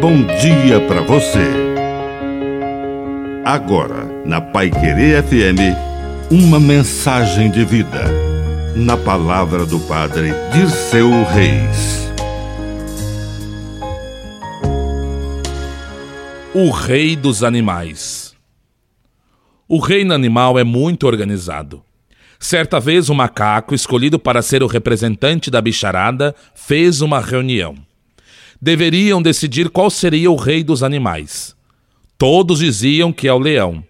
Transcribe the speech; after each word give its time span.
bom 0.00 0.22
dia 0.40 0.80
para 0.88 1.02
você. 1.02 1.46
Agora, 3.44 4.06
na 4.24 4.40
Pai 4.40 4.70
Querer 4.70 5.22
FM, 5.22 5.76
uma 6.30 6.58
mensagem 6.58 7.50
de 7.50 7.66
vida. 7.66 8.06
Na 8.74 8.96
palavra 8.96 9.66
do 9.66 9.78
Padre 9.80 10.30
Dirceu 10.54 11.10
Reis. 11.24 12.10
O 16.54 16.70
Rei 16.70 17.14
dos 17.14 17.44
Animais. 17.44 18.34
O 19.68 19.78
reino 19.78 20.14
animal 20.14 20.58
é 20.58 20.64
muito 20.64 21.06
organizado. 21.06 21.82
Certa 22.38 22.80
vez, 22.80 23.10
um 23.10 23.14
macaco, 23.14 23.74
escolhido 23.74 24.18
para 24.18 24.40
ser 24.40 24.62
o 24.62 24.66
representante 24.66 25.50
da 25.50 25.60
bicharada, 25.60 26.34
fez 26.54 27.02
uma 27.02 27.20
reunião. 27.20 27.89
Deveriam 28.62 29.22
decidir 29.22 29.70
qual 29.70 29.90
seria 29.90 30.30
o 30.30 30.36
rei 30.36 30.62
dos 30.62 30.82
animais. 30.82 31.56
Todos 32.18 32.58
diziam 32.58 33.12
que 33.12 33.26
é 33.26 33.32
o 33.32 33.38
leão. 33.38 33.82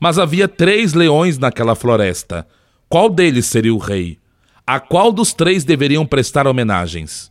Mas 0.00 0.18
havia 0.18 0.48
três 0.48 0.94
leões 0.94 1.38
naquela 1.38 1.74
floresta. 1.74 2.46
Qual 2.88 3.10
deles 3.10 3.46
seria 3.46 3.74
o 3.74 3.78
rei? 3.78 4.18
A 4.66 4.80
qual 4.80 5.12
dos 5.12 5.34
três 5.34 5.62
deveriam 5.62 6.06
prestar 6.06 6.46
homenagens? 6.46 7.30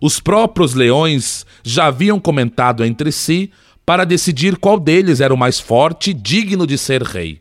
Os 0.00 0.20
próprios 0.20 0.74
leões 0.74 1.46
já 1.62 1.86
haviam 1.86 2.20
comentado 2.20 2.84
entre 2.84 3.10
si 3.10 3.50
para 3.86 4.04
decidir 4.04 4.56
qual 4.56 4.78
deles 4.78 5.20
era 5.20 5.32
o 5.32 5.38
mais 5.38 5.58
forte 5.58 6.12
digno 6.12 6.66
de 6.66 6.76
ser 6.76 7.02
rei. 7.02 7.40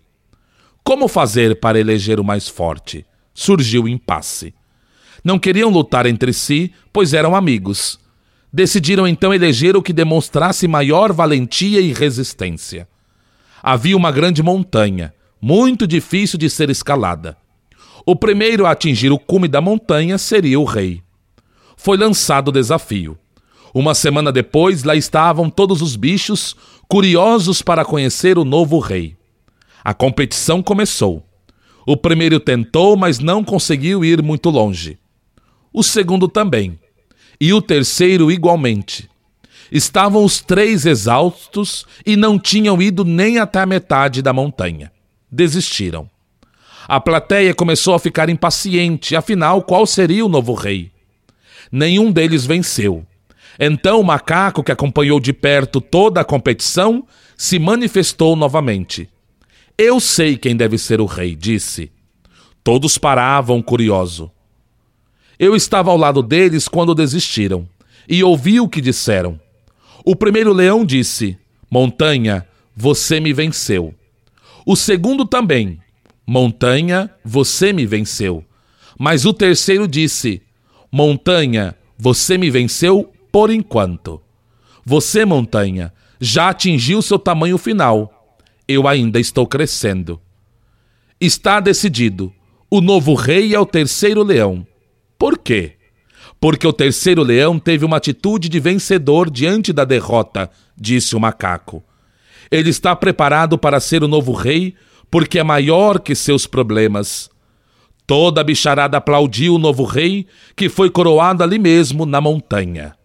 Como 0.84 1.08
fazer 1.08 1.60
para 1.60 1.80
eleger 1.80 2.20
o 2.20 2.24
mais 2.24 2.48
forte? 2.48 3.06
Surgiu 3.34 3.84
o 3.84 3.90
impasse. 3.90 4.54
Não 5.24 5.38
queriam 5.38 5.70
lutar 5.70 6.06
entre 6.06 6.32
si, 6.32 6.74
pois 6.92 7.14
eram 7.14 7.36
amigos. 7.36 8.00
Decidiram 8.52 9.08
então 9.08 9.34
eleger 9.34 9.78
o 9.78 9.82
que 9.82 9.94
demonstrasse 9.94 10.68
maior 10.68 11.14
valentia 11.14 11.80
e 11.80 11.94
resistência. 11.94 12.88
Havia 13.62 13.96
uma 13.96 14.12
grande 14.12 14.42
montanha, 14.42 15.14
muito 15.42 15.86
difícil 15.86 16.40
de 16.40 16.50
ser 16.50 16.70
escalada. 16.70 17.38
O 18.06 18.16
primeiro 18.16 18.66
a 18.66 18.72
atingir 18.72 19.12
o 19.12 19.20
cume 19.20 19.48
da 19.48 19.62
montanha 19.62 20.18
seria 20.18 20.60
o 20.60 20.64
rei. 20.64 21.04
Foi 21.78 21.98
lançado 21.98 22.48
o 22.48 22.52
desafio. 22.52 23.18
Uma 23.74 23.94
semana 23.94 24.32
depois, 24.32 24.84
lá 24.84 24.96
estavam 24.96 25.50
todos 25.50 25.82
os 25.82 25.96
bichos, 25.96 26.56
curiosos 26.88 27.62
para 27.62 27.86
conhecer 27.86 28.38
o 28.38 28.44
novo 28.44 28.80
rei. 28.80 29.16
A 29.84 29.94
competição 29.94 30.64
começou. 30.64 31.24
O 31.86 31.96
primeiro 31.96 32.40
tentou, 32.40 32.98
mas 32.98 33.20
não 33.20 33.44
conseguiu 33.44 34.04
ir 34.04 34.22
muito 34.24 34.50
longe. 34.50 34.98
O 35.72 35.84
segundo 35.84 36.28
também. 36.28 36.80
E 37.40 37.54
o 37.54 37.62
terceiro 37.62 38.32
igualmente. 38.32 39.10
Estavam 39.72 40.24
os 40.24 40.42
três 40.42 40.86
exaustos 40.86 41.86
e 42.06 42.16
não 42.16 42.40
tinham 42.40 42.82
ido 42.82 43.06
nem 43.06 43.38
até 43.38 43.60
a 43.60 43.66
metade 43.66 44.22
da 44.22 44.34
montanha. 44.34 44.92
Desistiram. 45.32 46.10
A 46.88 47.00
plateia 47.00 47.54
começou 47.54 47.94
a 47.94 48.00
ficar 48.00 48.30
impaciente, 48.30 49.16
afinal, 49.16 49.62
qual 49.62 49.86
seria 49.86 50.26
o 50.26 50.30
novo 50.30 50.54
rei? 50.54 50.92
Nenhum 51.72 52.12
deles 52.12 52.48
venceu. 52.48 53.06
Então 53.60 54.00
o 54.00 54.04
macaco, 54.04 54.64
que 54.64 54.72
acompanhou 54.72 55.20
de 55.20 55.32
perto 55.32 55.80
toda 55.80 56.22
a 56.22 56.26
competição, 56.26 57.06
se 57.38 57.60
manifestou 57.60 58.36
novamente. 58.36 59.08
Eu 59.78 60.00
sei 60.00 60.36
quem 60.36 60.58
deve 60.58 60.78
ser 60.78 61.00
o 61.00 61.06
rei, 61.06 61.36
disse. 61.36 61.92
Todos 62.64 62.98
paravam 62.98 63.62
curioso. 63.62 64.32
Eu 65.40 65.56
estava 65.56 65.90
ao 65.90 65.98
lado 65.98 66.22
deles 66.22 66.68
quando 66.68 66.94
desistiram, 66.94 67.68
e 68.08 68.24
ouvi 68.24 68.60
o 68.60 68.68
que 68.68 68.82
disseram. 68.82 69.40
O 70.06 70.16
primeiro 70.16 70.54
leão 70.54 70.86
disse: 70.86 71.38
Montanha, 71.72 72.46
você 72.76 73.20
me 73.20 73.34
venceu. 73.34 73.96
O 74.66 74.76
segundo 74.76 75.26
também: 75.26 75.80
Montanha, 76.28 77.10
você 77.24 77.72
me 77.72 77.86
venceu. 77.86 78.44
Mas 79.00 79.26
o 79.26 79.34
terceiro 79.34 79.88
disse: 79.88 80.42
Montanha, 80.92 81.76
você 81.98 82.38
me 82.38 82.52
venceu 82.52 83.12
por 83.32 83.50
enquanto. 83.50 84.22
Você, 84.86 85.24
montanha, 85.24 85.94
já 86.20 86.50
atingiu 86.50 87.02
seu 87.02 87.18
tamanho 87.18 87.58
final 87.58 88.20
eu 88.70 88.88
ainda 88.88 89.20
estou 89.20 89.48
crescendo. 89.48 90.22
Está 91.20 91.60
decidido. 91.60 92.32
O 92.70 92.82
novo 92.82 93.16
rei 93.16 93.56
é 93.56 93.60
o 93.60 93.66
terceiro 93.66 94.22
leão. 94.22 94.66
Por 95.20 95.38
quê? 95.38 95.74
Porque 96.40 96.66
o 96.66 96.74
terceiro 96.74 97.22
leão 97.22 97.60
teve 97.60 97.86
uma 97.86 97.98
atitude 97.98 98.50
de 98.50 98.60
vencedor 98.60 99.30
diante 99.30 99.72
da 99.72 99.84
derrota, 99.84 100.50
disse 100.76 101.16
o 101.16 101.20
macaco. 101.20 101.84
Ele 102.50 102.72
está 102.72 102.96
preparado 102.96 103.58
para 103.58 103.80
ser 103.80 104.04
o 104.04 104.08
novo 104.08 104.32
rei 104.32 104.74
porque 105.12 105.38
é 105.38 105.44
maior 105.44 106.00
que 106.00 106.16
seus 106.16 106.48
problemas. 106.48 107.30
Toda 108.08 108.42
a 108.42 108.44
bicharada 108.44 108.98
aplaudiu 108.98 109.54
o 109.56 109.60
novo 109.60 109.84
rei, 109.84 110.26
que 110.56 110.70
foi 110.70 110.90
coroado 110.90 111.44
ali 111.44 111.60
mesmo 111.60 112.06
na 112.06 112.20
montanha. 112.20 112.96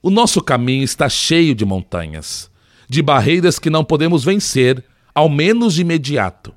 O 0.00 0.10
nosso 0.10 0.40
caminho 0.40 0.84
está 0.84 1.08
cheio 1.08 1.54
de 1.54 1.64
montanhas 1.64 2.50
de 2.90 3.02
barreiras 3.02 3.56
que 3.56 3.70
não 3.70 3.84
podemos 3.84 4.24
vencer, 4.24 4.84
ao 5.14 5.28
menos 5.28 5.74
de 5.74 5.82
imediato. 5.82 6.52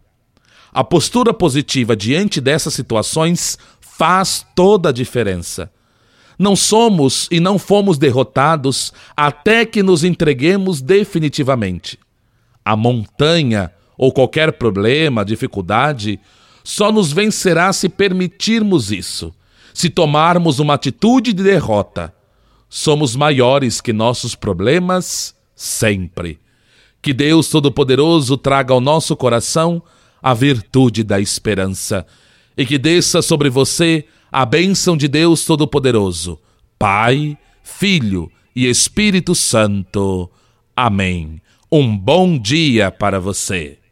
A 0.73 0.83
postura 0.83 1.31
positiva 1.31 1.95
diante 1.95 2.41
dessas 2.41 2.73
situações 2.73 3.59
faz 3.97 4.45
toda 4.55 4.89
a 4.89 4.91
diferença. 4.91 5.71
Não 6.37 6.55
somos 6.55 7.27
e 7.29 7.39
não 7.39 7.59
fomos 7.59 7.97
derrotados 7.97 8.91
até 9.15 9.65
que 9.65 9.83
nos 9.83 10.03
entreguemos 10.03 10.81
definitivamente. 10.81 11.99
A 12.65 12.75
montanha 12.75 13.71
ou 13.95 14.11
qualquer 14.11 14.53
problema, 14.53 15.23
dificuldade, 15.23 16.19
só 16.63 16.91
nos 16.91 17.11
vencerá 17.13 17.71
se 17.71 17.87
permitirmos 17.87 18.91
isso, 18.91 19.33
se 19.73 19.89
tomarmos 19.89 20.57
uma 20.57 20.73
atitude 20.73 21.31
de 21.31 21.43
derrota. 21.43 22.13
Somos 22.67 23.15
maiores 23.15 23.79
que 23.79 23.93
nossos 23.93 24.33
problemas 24.33 25.35
sempre. 25.55 26.39
Que 26.99 27.13
Deus 27.13 27.47
Todo-Poderoso 27.47 28.37
traga 28.37 28.73
ao 28.73 28.81
nosso 28.81 29.15
coração 29.15 29.83
a 30.21 30.33
virtude 30.33 31.03
da 31.03 31.19
esperança 31.19 32.07
e 32.57 32.65
que 32.65 32.77
desça 32.77 33.21
sobre 33.21 33.49
você 33.49 34.05
a 34.31 34.45
bênção 34.45 34.97
de 34.97 35.07
Deus 35.07 35.45
Todo-Poderoso, 35.45 36.39
Pai, 36.77 37.37
Filho 37.61 38.31
e 38.55 38.67
Espírito 38.67 39.35
Santo. 39.35 40.29
Amém. 40.75 41.41
Um 41.71 41.95
bom 41.97 42.37
dia 42.37 42.91
para 42.91 43.19
você. 43.19 43.82